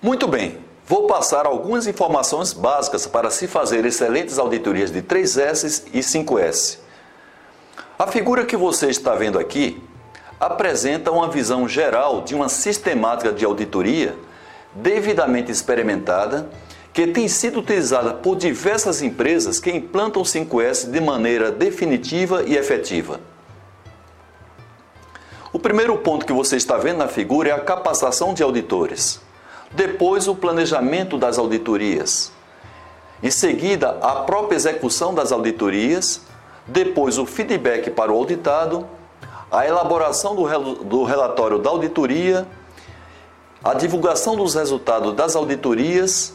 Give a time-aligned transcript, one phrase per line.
[0.00, 5.98] Muito bem, vou passar algumas informações básicas para se fazer excelentes auditorias de 3S e
[5.98, 6.78] 5S.
[7.98, 9.82] A figura que você está vendo aqui
[10.38, 14.14] apresenta uma visão geral de uma sistemática de auditoria
[14.72, 16.48] devidamente experimentada
[16.92, 22.56] que tem sido utilizada por diversas empresas que implantam o 5S de maneira definitiva e
[22.56, 23.18] efetiva.
[25.52, 29.26] O primeiro ponto que você está vendo na figura é a capacitação de auditores.
[29.72, 32.32] Depois, o planejamento das auditorias.
[33.22, 36.22] Em seguida, a própria execução das auditorias.
[36.66, 38.86] Depois, o feedback para o auditado.
[39.50, 42.46] A elaboração do relatório da auditoria.
[43.62, 46.32] A divulgação dos resultados das auditorias.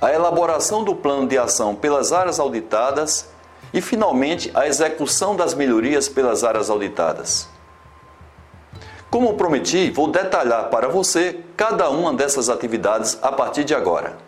[0.00, 3.28] A elaboração do plano de ação pelas áreas auditadas.
[3.74, 7.48] E, finalmente, a execução das melhorias pelas áreas auditadas.
[9.10, 14.18] Como prometi, vou detalhar para você cada uma dessas atividades a partir de agora.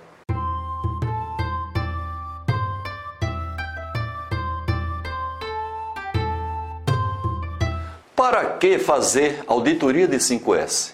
[8.17, 10.93] Para que fazer auditoria de 5S?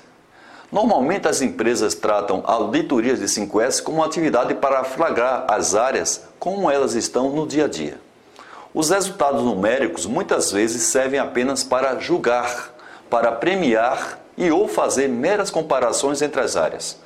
[0.73, 6.69] Normalmente as empresas tratam auditorias de 5S como uma atividade para flagrar as áreas como
[6.69, 8.01] elas estão no dia a dia.
[8.75, 12.76] Os resultados numéricos muitas vezes servem apenas para julgar
[13.09, 16.99] para premiar e ou fazer meras comparações entre as áreas.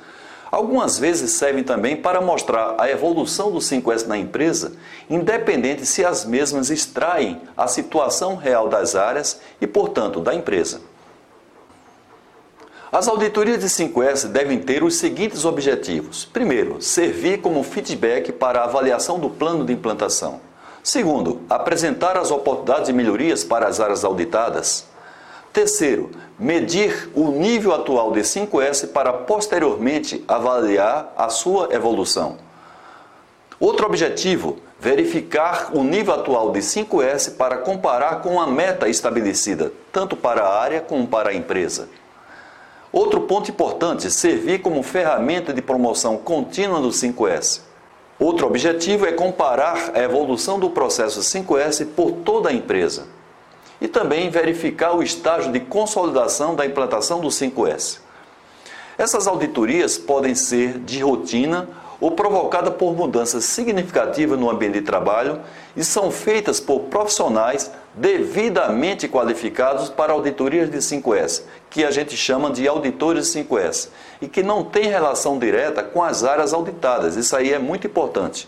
[0.51, 4.73] Algumas vezes servem também para mostrar a evolução do 5S na empresa,
[5.09, 10.81] independente se as mesmas extraem a situação real das áreas e, portanto, da empresa.
[12.91, 18.65] As auditorias de 5S devem ter os seguintes objetivos: primeiro, servir como feedback para a
[18.65, 20.41] avaliação do plano de implantação.
[20.83, 24.90] Segundo, apresentar as oportunidades de melhorias para as áreas auditadas.
[25.53, 32.37] Terceiro, medir o nível atual de 5S para posteriormente avaliar a sua evolução.
[33.59, 40.15] Outro objetivo, verificar o nível atual de 5S para comparar com a meta estabelecida, tanto
[40.15, 41.89] para a área como para a empresa.
[42.89, 47.59] Outro ponto importante, servir como ferramenta de promoção contínua do 5S.
[48.17, 53.20] Outro objetivo é comparar a evolução do processo 5S por toda a empresa
[53.81, 57.97] e também verificar o estágio de consolidação da implantação do 5S.
[58.95, 61.67] Essas auditorias podem ser de rotina
[61.99, 65.39] ou provocadas por mudanças significativas no ambiente de trabalho
[65.75, 72.49] e são feitas por profissionais devidamente qualificados para auditorias de 5S, que a gente chama
[72.49, 73.89] de auditores 5S,
[74.21, 77.15] e que não tem relação direta com as áreas auditadas.
[77.15, 78.47] Isso aí é muito importante.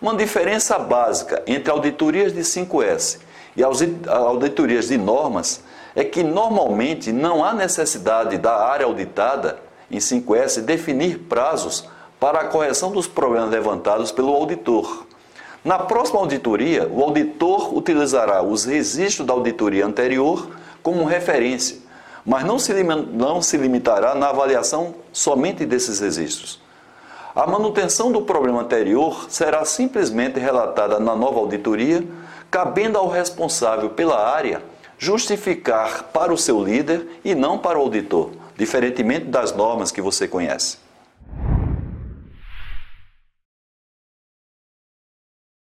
[0.00, 3.18] Uma diferença básica entre auditorias de 5S
[3.56, 5.62] e as auditorias de normas
[5.94, 9.58] é que normalmente não há necessidade da área auditada
[9.90, 11.86] em 5S definir prazos
[12.18, 15.06] para a correção dos problemas levantados pelo auditor.
[15.64, 20.48] Na próxima auditoria, o auditor utilizará os registros da auditoria anterior
[20.82, 21.78] como referência,
[22.24, 26.60] mas não se, não se limitará na avaliação somente desses registros.
[27.34, 32.04] A manutenção do problema anterior será simplesmente relatada na nova auditoria
[32.52, 34.62] cabendo ao responsável pela área
[34.98, 40.28] justificar para o seu líder e não para o auditor, diferentemente das normas que você
[40.28, 40.76] conhece.